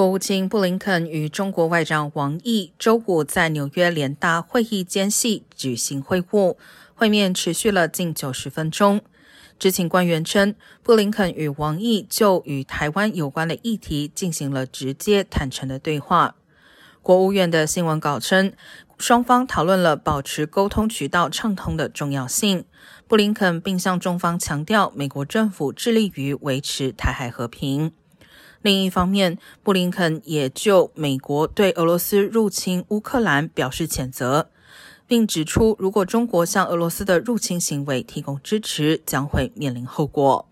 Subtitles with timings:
[0.00, 6.56] 国务卿布林肯与中国外长王毅周五在纽约联大会议间隙举行会晤，
[6.94, 9.02] 会面持续了近九十分钟。
[9.58, 16.34] 知情官员称，布林肯与王毅就与台湾有关的议题进行了直接坦诚的对话。
[17.02, 18.54] 国务院的新闻稿称，
[18.96, 22.64] 双方讨论了保持沟通渠道畅通的重要性。
[23.06, 27.92] 布林肯并向中方强调，美国政府致力于维持台海和平。
[28.62, 34.50] 另一方面，布林肯也就美国对俄罗斯入侵乌克兰表示谴责，
[35.06, 40.49] 并指出，如果中国向俄罗斯的入侵行为提供支持，将会面临后果。